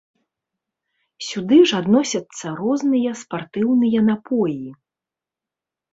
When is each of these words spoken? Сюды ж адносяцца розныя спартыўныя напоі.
Сюды 1.27 1.59
ж 1.71 1.83
адносяцца 1.83 2.45
розныя 2.63 3.11
спартыўныя 3.23 3.99
напоі. 4.11 4.61